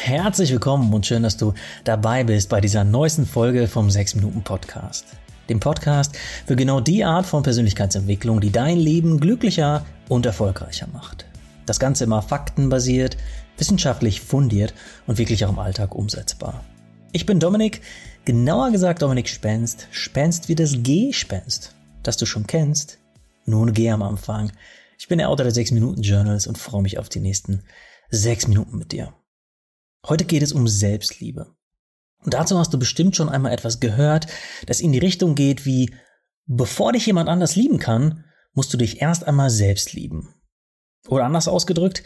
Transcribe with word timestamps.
Herzlich 0.00 0.52
willkommen 0.52 0.94
und 0.94 1.04
schön, 1.04 1.22
dass 1.22 1.36
du 1.36 1.52
dabei 1.84 2.24
bist 2.24 2.48
bei 2.48 2.60
dieser 2.62 2.84
neuesten 2.84 3.26
Folge 3.26 3.66
vom 3.66 3.90
6 3.90 4.14
Minuten 4.14 4.42
Podcast. 4.42 5.04
Dem 5.50 5.60
Podcast 5.60 6.16
für 6.46 6.56
genau 6.56 6.80
die 6.80 7.04
Art 7.04 7.26
von 7.26 7.42
Persönlichkeitsentwicklung, 7.42 8.40
die 8.40 8.50
dein 8.50 8.78
Leben 8.78 9.18
glücklicher 9.18 9.84
und 10.08 10.24
erfolgreicher 10.24 10.86
macht. 10.92 11.26
Das 11.66 11.80
Ganze 11.80 12.04
immer 12.04 12.22
faktenbasiert, 12.22 13.18
wissenschaftlich 13.58 14.20
fundiert 14.20 14.72
und 15.06 15.18
wirklich 15.18 15.44
auch 15.44 15.50
im 15.50 15.58
Alltag 15.58 15.94
umsetzbar. 15.94 16.64
Ich 17.12 17.26
bin 17.26 17.40
Dominik, 17.40 17.82
genauer 18.24 18.70
gesagt 18.70 19.02
Dominik 19.02 19.28
Spenst, 19.28 19.88
Spenst 19.90 20.48
wie 20.48 20.54
das 20.54 20.74
G-Spenst, 20.76 21.74
das 22.02 22.16
du 22.16 22.24
schon 22.24 22.46
kennst, 22.46 22.98
nur 23.44 23.70
G 23.72 23.90
am 23.90 24.02
Anfang. 24.02 24.52
Ich 24.98 25.08
bin 25.08 25.18
der 25.18 25.28
Autor 25.28 25.44
der 25.44 25.54
6 25.54 25.72
Minuten 25.72 26.02
Journals 26.02 26.46
und 26.46 26.56
freue 26.56 26.82
mich 26.82 26.98
auf 26.98 27.08
die 27.08 27.20
nächsten 27.20 27.62
6 28.10 28.46
Minuten 28.48 28.78
mit 28.78 28.92
dir. 28.92 29.12
Heute 30.06 30.24
geht 30.24 30.42
es 30.42 30.52
um 30.52 30.68
Selbstliebe. 30.68 31.54
Und 32.24 32.34
dazu 32.34 32.58
hast 32.58 32.72
du 32.72 32.78
bestimmt 32.78 33.16
schon 33.16 33.28
einmal 33.28 33.52
etwas 33.52 33.80
gehört, 33.80 34.26
das 34.66 34.80
in 34.80 34.92
die 34.92 34.98
Richtung 34.98 35.34
geht 35.34 35.66
wie, 35.66 35.94
bevor 36.46 36.92
dich 36.92 37.06
jemand 37.06 37.28
anders 37.28 37.56
lieben 37.56 37.78
kann, 37.78 38.24
musst 38.54 38.72
du 38.72 38.76
dich 38.76 39.00
erst 39.00 39.26
einmal 39.26 39.50
selbst 39.50 39.92
lieben. 39.92 40.34
Oder 41.08 41.24
anders 41.24 41.48
ausgedrückt, 41.48 42.02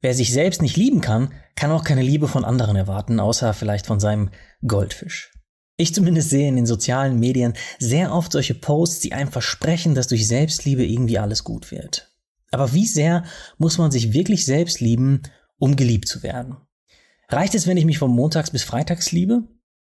wer 0.00 0.14
sich 0.14 0.32
selbst 0.32 0.62
nicht 0.62 0.76
lieben 0.76 1.00
kann, 1.00 1.32
kann 1.56 1.72
auch 1.72 1.84
keine 1.84 2.02
Liebe 2.02 2.28
von 2.28 2.44
anderen 2.44 2.76
erwarten, 2.76 3.20
außer 3.20 3.52
vielleicht 3.52 3.86
von 3.86 4.00
seinem 4.00 4.30
Goldfisch. 4.66 5.32
Ich 5.76 5.94
zumindest 5.94 6.30
sehe 6.30 6.48
in 6.48 6.56
den 6.56 6.66
sozialen 6.66 7.18
Medien 7.18 7.54
sehr 7.78 8.12
oft 8.12 8.32
solche 8.32 8.54
Posts, 8.54 9.00
die 9.00 9.12
einem 9.12 9.30
versprechen, 9.30 9.94
dass 9.94 10.08
durch 10.08 10.26
Selbstliebe 10.26 10.84
irgendwie 10.84 11.18
alles 11.18 11.44
gut 11.44 11.70
wird. 11.70 12.12
Aber 12.50 12.72
wie 12.72 12.86
sehr 12.86 13.24
muss 13.58 13.78
man 13.78 13.90
sich 13.90 14.12
wirklich 14.12 14.44
selbst 14.44 14.80
lieben, 14.80 15.22
um 15.58 15.76
geliebt 15.76 16.08
zu 16.08 16.22
werden? 16.22 16.56
Reicht 17.30 17.54
es, 17.54 17.66
wenn 17.66 17.76
ich 17.76 17.84
mich 17.84 17.98
von 17.98 18.10
montags 18.10 18.50
bis 18.50 18.64
freitags 18.64 19.12
liebe? 19.12 19.42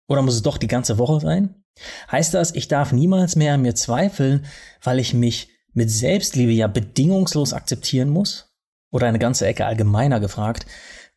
Oder 0.09 0.23
muss 0.23 0.35
es 0.35 0.43
doch 0.43 0.59
die 0.59 0.67
ganze 0.67 0.99
Woche 0.99 1.21
sein? 1.21 1.63
Heißt 2.11 2.35
das, 2.35 2.55
ich 2.55 2.69
darf 2.69 2.93
niemals 2.93 3.37
mehr 3.37 3.55
an 3.55 3.63
mir 3.63 3.75
zweifeln, 3.75 4.45
weil 4.83 4.99
ich 4.99 5.15
mich 5.15 5.49
mit 5.73 5.91
Selbstliebe 5.91 6.53
ja 6.53 6.67
bedingungslos 6.67 7.55
akzeptieren 7.55 8.11
muss? 8.11 8.55
Oder 8.91 9.07
eine 9.07 9.19
ganze 9.19 9.47
Ecke 9.47 9.65
allgemeiner 9.65 10.21
gefragt, 10.21 10.67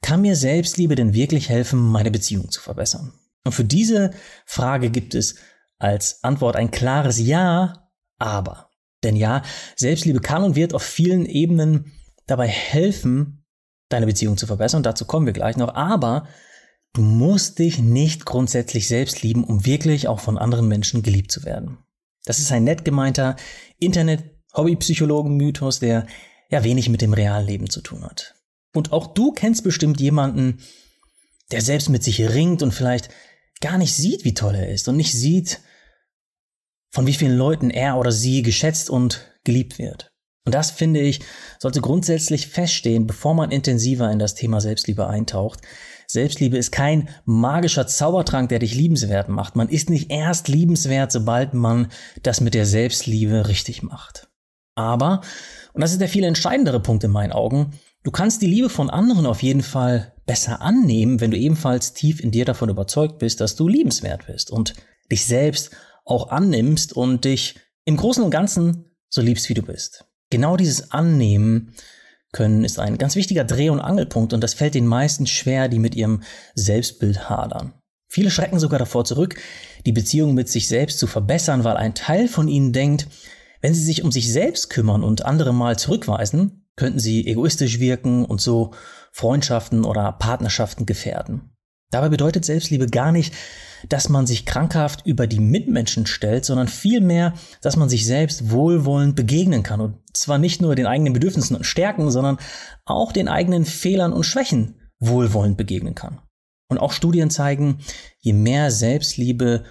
kann 0.01 0.21
mir 0.21 0.37
Selbstliebe 0.37 0.95
denn 0.95 1.13
wirklich 1.13 1.49
helfen, 1.49 1.79
meine 1.79 2.11
Beziehung 2.11 2.49
zu 2.49 2.61
verbessern? 2.61 3.13
Und 3.43 3.51
für 3.51 3.65
diese 3.65 4.11
Frage 4.45 4.89
gibt 4.89 5.13
es 5.13 5.35
als 5.77 6.23
Antwort 6.23 6.55
ein 6.55 6.71
klares 6.71 7.19
Ja, 7.19 7.89
aber. 8.17 8.69
Denn 9.03 9.17
ja, 9.17 9.43
Selbstliebe 9.75 10.21
kann 10.21 10.43
und 10.43 10.55
wird 10.55 10.73
auf 10.73 10.83
vielen 10.83 11.25
Ebenen 11.25 11.91
dabei 12.27 12.47
helfen, 12.47 13.44
deine 13.89 14.05
Beziehung 14.05 14.37
zu 14.37 14.47
verbessern. 14.47 14.83
Dazu 14.83 15.05
kommen 15.05 15.25
wir 15.25 15.33
gleich 15.33 15.57
noch. 15.57 15.75
Aber 15.75 16.27
du 16.93 17.01
musst 17.01 17.59
dich 17.59 17.79
nicht 17.79 18.25
grundsätzlich 18.25 18.87
selbst 18.87 19.21
lieben, 19.21 19.43
um 19.43 19.65
wirklich 19.65 20.07
auch 20.07 20.19
von 20.19 20.37
anderen 20.37 20.67
Menschen 20.67 21.03
geliebt 21.03 21.31
zu 21.31 21.43
werden. 21.43 21.77
Das 22.25 22.39
ist 22.39 22.51
ein 22.51 22.63
nett 22.63 22.85
gemeinter 22.85 23.35
Internet-Hobbypsychologen-Mythos, 23.79 25.79
der 25.79 26.07
ja 26.49 26.63
wenig 26.63 26.89
mit 26.89 27.01
dem 27.01 27.13
realen 27.13 27.45
Leben 27.45 27.69
zu 27.69 27.81
tun 27.81 28.03
hat. 28.03 28.33
Und 28.73 28.91
auch 28.91 29.13
du 29.13 29.31
kennst 29.31 29.63
bestimmt 29.63 30.01
jemanden, 30.01 30.59
der 31.51 31.61
selbst 31.61 31.89
mit 31.89 32.03
sich 32.03 32.19
ringt 32.21 32.63
und 32.63 32.73
vielleicht 32.73 33.09
gar 33.61 33.77
nicht 33.77 33.93
sieht, 33.93 34.25
wie 34.25 34.33
toll 34.33 34.55
er 34.55 34.69
ist 34.69 34.87
und 34.87 34.97
nicht 34.97 35.13
sieht, 35.13 35.61
von 36.91 37.07
wie 37.07 37.13
vielen 37.13 37.37
Leuten 37.37 37.69
er 37.69 37.97
oder 37.97 38.11
sie 38.11 38.41
geschätzt 38.41 38.89
und 38.89 39.31
geliebt 39.43 39.79
wird. 39.79 40.14
Und 40.45 40.53
das, 40.53 40.69
finde 40.69 41.01
ich, 41.01 41.21
sollte 41.59 41.81
grundsätzlich 41.81 42.47
feststehen, 42.47 43.07
bevor 43.07 43.33
man 43.33 43.49
intensiver 43.49 44.11
in 44.11 44.19
das 44.19 44.35
Thema 44.35 44.61
Selbstliebe 44.61 45.07
eintaucht. 45.07 45.59
Selbstliebe 46.07 46.55
ist 46.55 46.71
kein 46.71 47.09
magischer 47.25 47.87
Zaubertrank, 47.87 48.49
der 48.49 48.59
dich 48.59 48.75
liebenswert 48.75 49.27
macht. 49.27 49.55
Man 49.55 49.69
ist 49.69 49.89
nicht 49.89 50.11
erst 50.11 50.47
liebenswert, 50.47 51.11
sobald 51.11 51.55
man 51.55 51.87
das 52.21 52.41
mit 52.41 52.53
der 52.53 52.67
Selbstliebe 52.67 53.47
richtig 53.47 53.81
macht. 53.81 54.29
Aber, 54.75 55.21
und 55.73 55.81
das 55.81 55.93
ist 55.93 56.01
der 56.01 56.09
viel 56.09 56.23
entscheidendere 56.23 56.79
Punkt 56.79 57.03
in 57.03 57.11
meinen 57.11 57.31
Augen, 57.31 57.71
du 58.03 58.11
kannst 58.11 58.43
die 58.43 58.47
Liebe 58.47 58.69
von 58.69 58.91
anderen 58.91 59.25
auf 59.25 59.41
jeden 59.41 59.63
Fall 59.63 60.13
besser 60.27 60.61
annehmen, 60.61 61.21
wenn 61.21 61.31
du 61.31 61.37
ebenfalls 61.37 61.93
tief 61.93 62.19
in 62.19 62.29
dir 62.29 62.45
davon 62.45 62.69
überzeugt 62.69 63.17
bist, 63.17 63.41
dass 63.41 63.55
du 63.55 63.67
liebenswert 63.67 64.27
bist 64.27 64.51
und 64.51 64.75
dich 65.11 65.25
selbst 65.25 65.71
auch 66.03 66.29
annimmst 66.29 66.93
und 66.93 67.25
dich 67.25 67.55
im 67.85 67.97
Großen 67.97 68.23
und 68.23 68.29
Ganzen 68.29 68.95
so 69.09 69.21
liebst, 69.21 69.49
wie 69.49 69.53
du 69.55 69.63
bist 69.63 70.05
genau 70.35 70.57
dieses 70.57 70.91
Annehmen 70.91 71.73
können 72.33 72.65
ist 72.65 72.77
ein 72.77 72.97
ganz 72.97 73.15
wichtiger 73.15 73.45
Dreh- 73.45 73.69
und 73.69 73.79
Angelpunkt 73.79 74.33
und 74.33 74.41
das 74.41 74.53
fällt 74.53 74.75
den 74.75 74.85
meisten 74.85 75.27
schwer, 75.27 75.69
die 75.69 75.79
mit 75.79 75.95
ihrem 75.95 76.23
Selbstbild 76.55 77.29
hadern. 77.29 77.73
Viele 78.09 78.29
schrecken 78.29 78.59
sogar 78.59 78.77
davor 78.77 79.05
zurück, 79.05 79.35
die 79.85 79.93
Beziehung 79.93 80.33
mit 80.33 80.49
sich 80.49 80.67
selbst 80.67 80.99
zu 80.99 81.07
verbessern, 81.07 81.63
weil 81.63 81.77
ein 81.77 81.95
Teil 81.95 82.27
von 82.27 82.49
ihnen 82.49 82.73
denkt, 82.73 83.07
wenn 83.61 83.73
sie 83.73 83.85
sich 83.85 84.03
um 84.03 84.11
sich 84.11 84.29
selbst 84.29 84.69
kümmern 84.69 85.05
und 85.05 85.23
andere 85.23 85.53
mal 85.53 85.79
zurückweisen, 85.79 86.67
könnten 86.75 86.99
sie 86.99 87.25
egoistisch 87.25 87.79
wirken 87.79 88.25
und 88.25 88.41
so 88.41 88.73
Freundschaften 89.13 89.85
oder 89.85 90.11
Partnerschaften 90.11 90.85
gefährden. 90.85 91.54
Dabei 91.95 92.09
bedeutet 92.09 92.43
Selbstliebe 92.43 92.87
gar 92.87 93.13
nicht, 93.13 93.33
dass 93.87 94.09
man 94.09 94.27
sich 94.27 94.45
krankhaft 94.45 95.05
über 95.05 95.27
die 95.27 95.39
Mitmenschen 95.39 96.05
stellt, 96.05 96.43
sondern 96.43 96.67
vielmehr, 96.67 97.35
dass 97.61 97.77
man 97.77 97.87
sich 97.87 98.05
selbst 98.05 98.51
wohlwollend 98.51 99.15
begegnen 99.15 99.63
kann. 99.63 99.79
Und 99.79 99.95
zwar 100.11 100.37
nicht 100.37 100.61
nur 100.61 100.75
den 100.75 100.87
eigenen 100.87 101.13
Bedürfnissen 101.13 101.55
und 101.55 101.63
Stärken, 101.63 102.11
sondern 102.11 102.37
auch 102.83 103.13
den 103.13 103.29
eigenen 103.29 103.63
Fehlern 103.63 104.11
und 104.11 104.25
Schwächen 104.25 104.75
wohlwollend 104.99 105.55
begegnen 105.55 105.95
kann. 105.95 106.19
Und 106.67 106.79
auch 106.79 106.91
Studien 106.91 107.29
zeigen, 107.29 107.77
je 108.19 108.33
mehr 108.33 108.71
Selbstliebe 108.71 109.63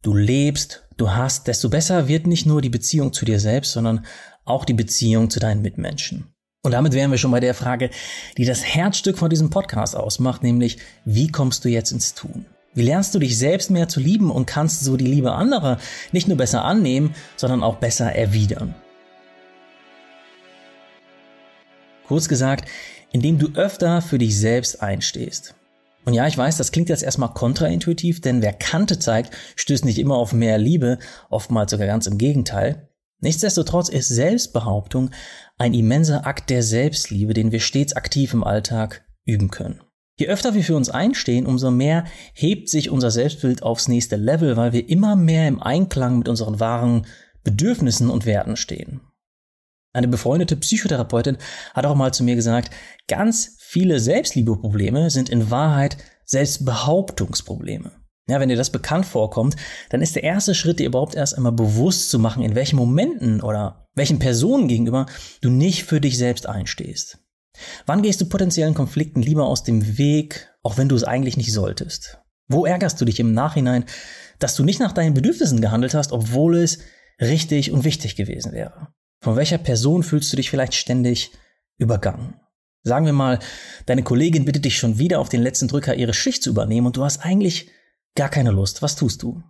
du 0.00 0.14
lebst, 0.14 0.88
du 0.96 1.10
hast, 1.10 1.46
desto 1.46 1.68
besser 1.68 2.08
wird 2.08 2.26
nicht 2.26 2.46
nur 2.46 2.62
die 2.62 2.70
Beziehung 2.70 3.12
zu 3.12 3.26
dir 3.26 3.38
selbst, 3.38 3.72
sondern 3.72 4.06
auch 4.46 4.64
die 4.64 4.72
Beziehung 4.72 5.28
zu 5.28 5.40
deinen 5.40 5.60
Mitmenschen. 5.60 6.32
Und 6.66 6.72
damit 6.72 6.94
wären 6.94 7.12
wir 7.12 7.18
schon 7.18 7.30
bei 7.30 7.38
der 7.38 7.54
Frage, 7.54 7.90
die 8.36 8.44
das 8.44 8.64
Herzstück 8.64 9.18
von 9.18 9.30
diesem 9.30 9.50
Podcast 9.50 9.94
ausmacht, 9.94 10.42
nämlich 10.42 10.78
wie 11.04 11.28
kommst 11.28 11.64
du 11.64 11.68
jetzt 11.68 11.92
ins 11.92 12.14
Tun? 12.14 12.44
Wie 12.74 12.82
lernst 12.82 13.14
du 13.14 13.20
dich 13.20 13.38
selbst 13.38 13.70
mehr 13.70 13.86
zu 13.86 14.00
lieben 14.00 14.32
und 14.32 14.46
kannst 14.46 14.82
so 14.82 14.96
die 14.96 15.06
Liebe 15.06 15.30
anderer 15.30 15.78
nicht 16.10 16.26
nur 16.26 16.36
besser 16.36 16.64
annehmen, 16.64 17.14
sondern 17.36 17.62
auch 17.62 17.76
besser 17.76 18.12
erwidern? 18.12 18.74
Kurz 22.08 22.26
gesagt, 22.26 22.68
indem 23.12 23.38
du 23.38 23.50
öfter 23.54 24.02
für 24.02 24.18
dich 24.18 24.36
selbst 24.36 24.82
einstehst. 24.82 25.54
Und 26.04 26.14
ja, 26.14 26.26
ich 26.26 26.36
weiß, 26.36 26.56
das 26.56 26.72
klingt 26.72 26.88
jetzt 26.88 27.04
erstmal 27.04 27.32
kontraintuitiv, 27.32 28.20
denn 28.20 28.42
wer 28.42 28.52
Kante 28.52 28.98
zeigt, 28.98 29.32
stößt 29.54 29.84
nicht 29.84 30.00
immer 30.00 30.16
auf 30.16 30.32
mehr 30.32 30.58
Liebe, 30.58 30.98
oftmals 31.30 31.70
sogar 31.70 31.86
ganz 31.86 32.08
im 32.08 32.18
Gegenteil. 32.18 32.88
Nichtsdestotrotz 33.20 33.88
ist 33.88 34.08
Selbstbehauptung 34.08 35.10
ein 35.58 35.74
immenser 35.74 36.26
Akt 36.26 36.50
der 36.50 36.62
Selbstliebe, 36.62 37.34
den 37.34 37.52
wir 37.52 37.60
stets 37.60 37.94
aktiv 37.94 38.34
im 38.34 38.44
Alltag 38.44 39.04
üben 39.24 39.50
können. 39.50 39.80
Je 40.18 40.28
öfter 40.28 40.54
wir 40.54 40.64
für 40.64 40.76
uns 40.76 40.88
einstehen, 40.88 41.46
umso 41.46 41.70
mehr 41.70 42.04
hebt 42.32 42.68
sich 42.70 42.90
unser 42.90 43.10
Selbstbild 43.10 43.62
aufs 43.62 43.88
nächste 43.88 44.16
Level, 44.16 44.56
weil 44.56 44.72
wir 44.72 44.88
immer 44.88 45.14
mehr 45.14 45.46
im 45.46 45.62
Einklang 45.62 46.18
mit 46.18 46.28
unseren 46.28 46.58
wahren 46.58 47.06
Bedürfnissen 47.44 48.08
und 48.08 48.24
Werten 48.24 48.56
stehen. 48.56 49.00
Eine 49.92 50.08
befreundete 50.08 50.56
Psychotherapeutin 50.56 51.38
hat 51.74 51.86
auch 51.86 51.94
mal 51.94 52.12
zu 52.12 52.24
mir 52.24 52.34
gesagt, 52.34 52.70
ganz 53.08 53.56
viele 53.60 54.00
Selbstliebeprobleme 54.00 55.10
sind 55.10 55.28
in 55.28 55.50
Wahrheit 55.50 55.96
Selbstbehauptungsprobleme. 56.24 57.92
Ja, 58.28 58.40
wenn 58.40 58.48
dir 58.48 58.56
das 58.56 58.70
bekannt 58.70 59.06
vorkommt, 59.06 59.54
dann 59.90 60.02
ist 60.02 60.16
der 60.16 60.24
erste 60.24 60.54
Schritt, 60.54 60.80
dir 60.80 60.86
überhaupt 60.86 61.14
erst 61.14 61.36
einmal 61.36 61.52
bewusst 61.52 62.10
zu 62.10 62.18
machen, 62.18 62.42
in 62.42 62.56
welchen 62.56 62.76
Momenten 62.76 63.40
oder 63.40 63.86
welchen 63.94 64.18
Personen 64.18 64.66
gegenüber 64.66 65.06
du 65.40 65.50
nicht 65.50 65.84
für 65.84 66.00
dich 66.00 66.18
selbst 66.18 66.48
einstehst. 66.48 67.18
Wann 67.86 68.02
gehst 68.02 68.20
du 68.20 68.28
potenziellen 68.28 68.74
Konflikten 68.74 69.22
lieber 69.22 69.46
aus 69.46 69.62
dem 69.62 69.96
Weg, 69.96 70.50
auch 70.62 70.76
wenn 70.76 70.88
du 70.88 70.96
es 70.96 71.04
eigentlich 71.04 71.36
nicht 71.36 71.52
solltest? 71.52 72.18
Wo 72.48 72.66
ärgerst 72.66 73.00
du 73.00 73.04
dich 73.04 73.20
im 73.20 73.32
Nachhinein, 73.32 73.84
dass 74.40 74.56
du 74.56 74.64
nicht 74.64 74.80
nach 74.80 74.92
deinen 74.92 75.14
Bedürfnissen 75.14 75.60
gehandelt 75.60 75.94
hast, 75.94 76.12
obwohl 76.12 76.56
es 76.56 76.80
richtig 77.20 77.70
und 77.70 77.84
wichtig 77.84 78.16
gewesen 78.16 78.52
wäre? 78.52 78.88
Von 79.20 79.36
welcher 79.36 79.58
Person 79.58 80.02
fühlst 80.02 80.32
du 80.32 80.36
dich 80.36 80.50
vielleicht 80.50 80.74
ständig 80.74 81.30
übergangen? 81.78 82.34
Sagen 82.82 83.06
wir 83.06 83.12
mal, 83.12 83.38
deine 83.86 84.02
Kollegin 84.02 84.44
bittet 84.44 84.64
dich 84.64 84.78
schon 84.78 84.98
wieder 84.98 85.20
auf 85.20 85.28
den 85.28 85.42
letzten 85.42 85.68
Drücker 85.68 85.94
ihre 85.94 86.14
Schicht 86.14 86.42
zu 86.42 86.50
übernehmen 86.50 86.86
und 86.88 86.96
du 86.96 87.04
hast 87.04 87.24
eigentlich 87.24 87.70
gar 88.16 88.28
keine 88.28 88.50
Lust. 88.50 88.82
Was 88.82 88.96
tust 88.96 89.22
du? 89.22 89.42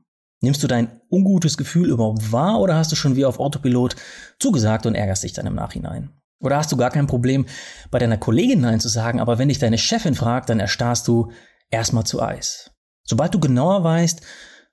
Nimmst 0.43 0.63
du 0.63 0.67
dein 0.67 1.01
ungutes 1.11 1.57
Gefühl 1.57 1.89
überhaupt 1.89 2.31
wahr 2.31 2.61
oder 2.61 2.77
hast 2.77 2.93
du 2.93 2.97
schon 2.97 3.17
wie 3.17 3.25
auf 3.25 3.41
Autopilot 3.41 3.97
zugesagt 4.39 4.85
und 4.85 4.95
ärgerst 4.95 5.25
dich 5.25 5.33
dann 5.33 5.47
im 5.47 5.55
Nachhinein? 5.55 6.11
Oder 6.41 6.59
hast 6.59 6.71
du 6.71 6.77
gar 6.77 6.91
kein 6.91 7.07
Problem, 7.07 7.47
bei 7.91 7.99
deiner 7.99 8.19
Kollegin 8.19 8.61
Nein 8.61 8.81
zu 8.81 8.89
sagen, 8.89 9.21
aber 9.21 9.39
wenn 9.39 9.49
dich 9.49 9.59
deine 9.59 9.79
Chefin 9.79 10.15
fragt, 10.15 10.51
dann 10.51 10.61
erstarrst 10.61 11.09
du 11.09 11.31
erstmal 11.71 12.05
zu 12.05 12.21
Eis. 12.21 12.71
Sobald 13.05 13.33
du 13.33 13.41
genauer 13.41 13.83
weißt, 13.83 14.21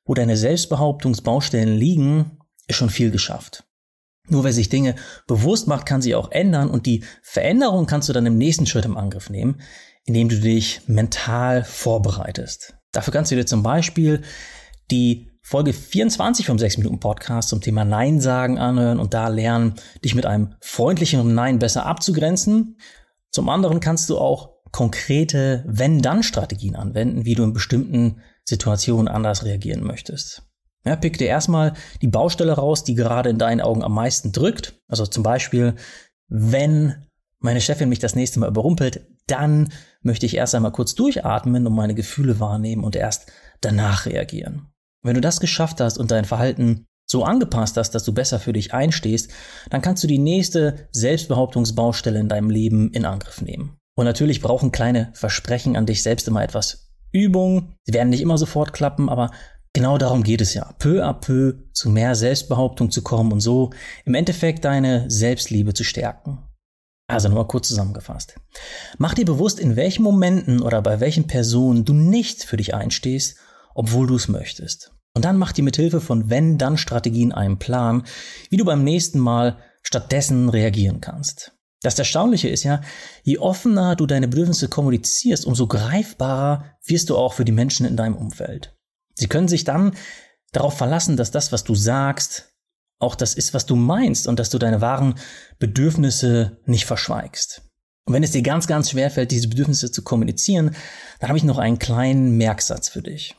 wo 0.06 0.14
deine 0.14 0.36
Selbstbehauptungsbaustellen 0.36 1.74
liegen, 1.74 2.40
ist 2.68 2.76
schon 2.76 2.90
viel 2.90 3.12
geschafft. 3.12 3.64
Nur 4.28 4.44
wer 4.44 4.54
sich 4.54 4.70
Dinge 4.70 4.96
bewusst 5.28 5.68
macht, 5.68 5.86
kann 5.86 6.02
sie 6.02 6.16
auch 6.16 6.32
ändern 6.32 6.70
und 6.70 6.86
die 6.86 7.04
Veränderung 7.22 7.86
kannst 7.86 8.10
du 8.10 8.14
dann 8.14 8.26
im 8.26 8.38
nächsten 8.38 8.66
Schritt 8.66 8.86
im 8.86 8.98
Angriff 8.98 9.30
nehmen, 9.30 9.62
indem 10.06 10.28
du 10.30 10.40
dich 10.40 10.82
mental 10.88 11.64
vorbereitest. 11.64 12.76
Dafür 12.94 13.12
kannst 13.12 13.32
du 13.32 13.36
dir 13.36 13.46
zum 13.46 13.64
Beispiel 13.64 14.22
die 14.90 15.30
Folge 15.42 15.74
24 15.74 16.46
vom 16.46 16.58
6 16.58 16.78
Minuten 16.78 17.02
Podcast 17.02 17.50
zum 17.50 17.60
Thema 17.60 17.84
Nein 17.84 18.22
sagen 18.22 18.58
anhören 18.58 19.00
und 19.00 19.14
da 19.14 19.28
lernen, 19.28 19.74
dich 20.06 20.16
mit 20.16 20.26
einem 20.26 20.56
freundlicheren 20.62 21.36
Nein 21.36 21.60
besser 21.60 21.86
abzugrenzen. 21.86 22.78
Zum 23.30 23.50
anderen 23.50 23.82
kannst 23.82 24.10
du 24.10 24.18
auch 24.18 24.54
konkrete 24.72 25.66
Wenn-Dann-Strategien 25.68 26.76
anwenden, 26.76 27.26
wie 27.26 27.36
du 27.36 27.44
in 27.44 27.54
bestimmten 27.54 28.22
Situationen 28.46 29.08
anders 29.08 29.44
reagieren 29.44 29.84
möchtest. 29.84 30.44
Ja, 30.86 30.96
pick 30.96 31.18
dir 31.18 31.28
erstmal 31.28 31.74
die 32.02 32.08
Baustelle 32.08 32.54
raus, 32.54 32.84
die 32.84 32.96
gerade 32.96 33.30
in 33.30 33.38
deinen 33.38 33.62
Augen 33.62 33.84
am 33.84 33.94
meisten 33.94 34.32
drückt. 34.32 34.82
Also 34.88 35.06
zum 35.06 35.24
Beispiel, 35.24 35.76
wenn 36.28 37.08
meine 37.44 37.62
Chefin 37.62 37.90
mich 37.90 38.00
das 38.00 38.16
nächste 38.16 38.40
Mal 38.40 38.50
überrumpelt, 38.50 39.06
dann 39.28 39.72
möchte 40.02 40.26
ich 40.26 40.36
erst 40.36 40.56
einmal 40.56 40.72
kurz 40.72 40.96
durchatmen 40.96 41.68
und 41.68 41.76
meine 41.76 41.94
Gefühle 41.94 42.40
wahrnehmen 42.40 42.84
und 42.84 42.96
erst 42.96 43.32
danach 43.62 44.06
reagieren. 44.06 44.68
Wenn 45.04 45.16
du 45.16 45.22
das 45.22 45.40
geschafft 45.40 45.82
hast 45.82 45.98
und 45.98 46.12
dein 46.12 46.26
Verhalten 46.26 46.86
so 47.06 47.26
angepasst 47.26 47.76
hast, 47.76 47.92
dass 47.92 48.06
du 48.06 48.14
besser 48.14 48.40
für 48.40 48.54
dich 48.54 48.74
einstehst, 48.74 49.30
dann 49.70 49.82
kannst 49.82 50.04
du 50.04 50.08
die 50.08 50.20
nächste 50.20 50.88
Selbstbehauptungsbaustelle 50.92 52.20
in 52.20 52.30
deinem 52.30 52.50
Leben 52.50 52.92
in 52.92 53.06
Angriff 53.06 53.42
nehmen. 53.42 53.78
Und 53.96 54.06
natürlich 54.06 54.42
brauchen 54.42 54.72
kleine 54.72 55.12
Versprechen 55.14 55.76
an 55.76 55.86
dich 55.86 56.02
selbst 56.02 56.28
immer 56.28 56.44
etwas 56.44 56.92
Übung. 57.12 57.76
Sie 57.84 57.94
werden 57.94 58.10
nicht 58.10 58.22
immer 58.22 58.38
sofort 58.38 58.72
klappen, 58.72 59.10
aber 59.10 59.32
genau 59.74 59.98
darum 59.98 60.24
geht 60.24 60.42
es 60.42 60.54
ja. 60.54 60.74
Peu 60.80 61.06
à 61.06 61.14
peu 61.14 61.56
zu 61.74 61.90
mehr 61.90 62.16
Selbstbehauptung 62.16 62.90
zu 62.90 63.04
kommen 63.04 63.34
und 63.34 63.42
so 63.42 63.72
im 64.06 64.16
Endeffekt 64.16 64.64
deine 64.64 65.10
Selbstliebe 65.10 65.74
zu 65.74 65.84
stärken. 65.84 66.40
Also 67.14 67.30
nochmal 67.30 67.48
kurz 67.48 67.68
zusammengefasst. 67.68 68.36
Mach 68.98 69.14
dir 69.14 69.26
bewusst, 69.26 69.60
in 69.60 69.76
welchen 69.76 70.04
Momenten 70.04 70.62
oder 70.62 70.82
bei 70.82 71.00
welchen 71.00 71.28
Personen 71.28 71.86
du 71.86 71.94
nicht 71.94 72.44
für 72.44 72.58
dich 72.58 72.74
einstehst, 72.74 73.38
obwohl 73.76 74.08
du 74.08 74.16
es 74.16 74.28
möchtest. 74.28 74.92
Und 75.16 75.26
dann 75.26 75.38
mach 75.38 75.52
dir 75.52 75.64
mit 75.64 75.76
Hilfe 75.76 76.02
von 76.02 76.30
Wenn-Dann-Strategien 76.30 77.32
einen 77.32 77.60
Plan, 77.60 78.04
wie 78.50 78.58
du 78.58 78.66
beim 78.66 78.84
nächsten 78.84 79.20
Mal 79.20 79.58
stattdessen 79.84 80.50
reagieren 80.50 81.02
kannst. 81.02 81.52
Das 81.84 82.00
Erstaunliche 82.00 82.48
ist 82.48 82.64
ja, 82.64 82.82
je 83.24 83.38
offener 83.38 83.96
du 83.96 84.06
deine 84.06 84.28
Bedürfnisse 84.28 84.70
kommunizierst, 84.70 85.46
umso 85.46 85.68
greifbarer 85.68 86.66
wirst 86.86 87.10
du 87.10 87.18
auch 87.18 87.34
für 87.34 87.46
die 87.46 87.52
Menschen 87.52 87.86
in 87.86 87.98
deinem 87.98 88.16
Umfeld. 88.16 88.74
Sie 89.16 89.28
können 89.28 89.50
sich 89.50 89.66
dann 89.66 89.94
darauf 90.54 90.78
verlassen, 90.78 91.18
dass 91.18 91.32
das, 91.32 91.52
was 91.52 91.64
du 91.66 91.76
sagst, 91.76 92.53
auch 93.04 93.16
das 93.16 93.34
ist, 93.34 93.54
was 93.54 93.66
du 93.66 93.76
meinst 93.76 94.28
und 94.28 94.40
dass 94.40 94.50
du 94.50 94.58
deine 94.58 94.82
wahren 94.82 95.16
Bedürfnisse 95.60 96.58
nicht 96.66 96.86
verschweigst. 96.86 97.62
Und 98.06 98.14
wenn 98.14 98.24
es 98.24 98.32
dir 98.32 98.42
ganz, 98.42 98.68
ganz 98.68 98.90
schwer 98.90 99.12
fällt, 99.12 99.32
diese 99.32 99.48
Bedürfnisse 99.48 99.92
zu 99.92 100.04
kommunizieren, 100.04 100.76
dann 101.20 101.30
habe 101.30 101.38
ich 101.38 101.44
noch 101.44 101.58
einen 101.58 101.80
kleinen 101.80 102.38
Merksatz 102.38 102.90
für 102.90 103.02
dich. 103.02 103.36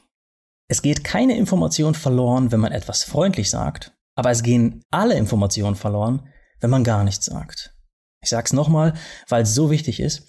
Es 0.68 0.80
geht 0.80 1.04
keine 1.04 1.36
Information 1.36 1.94
verloren, 1.94 2.50
wenn 2.50 2.60
man 2.60 2.72
etwas 2.72 3.04
freundlich 3.04 3.50
sagt, 3.50 3.92
aber 4.14 4.30
es 4.30 4.42
gehen 4.42 4.82
alle 4.90 5.16
Informationen 5.16 5.76
verloren, 5.76 6.28
wenn 6.60 6.70
man 6.70 6.84
gar 6.84 7.04
nichts 7.04 7.26
sagt. 7.26 7.74
Ich 8.22 8.30
sage 8.30 8.46
es 8.46 8.52
nochmal, 8.54 8.94
weil 9.28 9.42
es 9.42 9.54
so 9.54 9.70
wichtig 9.70 10.00
ist. 10.00 10.26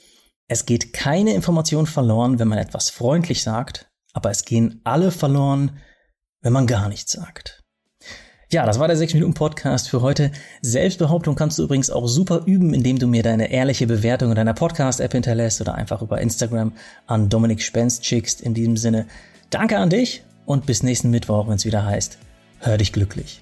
Es 0.47 0.65
geht 0.65 0.91
keine 0.91 1.33
Information 1.33 1.88
verloren, 1.88 2.39
wenn 2.39 2.49
man 2.49 2.57
etwas 2.57 2.89
freundlich 2.89 3.41
sagt, 3.41 3.88
aber 4.13 4.31
es 4.31 4.43
gehen 4.43 4.81
alle 4.83 5.11
verloren, 5.11 5.79
wenn 6.41 6.53
man 6.53 6.67
gar 6.67 6.89
nichts 6.89 7.13
sagt. 7.13 7.64
Ja, 8.55 8.65
das 8.65 8.79
war 8.79 8.87
der 8.87 8.95
6-Minuten-Podcast 8.95 9.89
für 9.89 10.01
heute. 10.01 10.31
Selbstbehauptung 10.61 11.35
kannst 11.35 11.59
du 11.59 11.63
übrigens 11.63 11.89
auch 11.89 12.07
super 12.07 12.43
üben, 12.45 12.73
indem 12.73 12.97
du 12.97 13.05
mir 13.05 13.21
deine 13.21 13.51
ehrliche 13.51 13.85
Bewertung 13.85 14.29
in 14.29 14.35
deiner 14.35 14.53
Podcast-App 14.53 15.11
hinterlässt 15.11 15.59
oder 15.59 15.75
einfach 15.75 16.01
über 16.01 16.21
Instagram 16.21 16.71
an 17.05 17.27
Dominik 17.27 17.61
Spenst 17.61 18.05
schickst. 18.05 18.39
In 18.39 18.53
diesem 18.53 18.77
Sinne, 18.77 19.07
danke 19.49 19.77
an 19.77 19.89
dich 19.89 20.23
und 20.45 20.65
bis 20.65 20.83
nächsten 20.83 21.09
Mittwoch, 21.09 21.49
wenn 21.49 21.55
es 21.55 21.65
wieder 21.65 21.85
heißt, 21.85 22.17
hör 22.59 22.77
dich 22.77 22.93
glücklich. 22.93 23.41